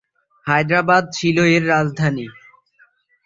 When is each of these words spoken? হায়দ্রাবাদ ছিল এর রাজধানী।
হায়দ্রাবাদ 0.47 1.03
ছিল 1.17 1.37
এর 1.53 1.63
রাজধানী। 1.67 2.27